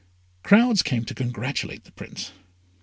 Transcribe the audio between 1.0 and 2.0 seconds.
to congratulate the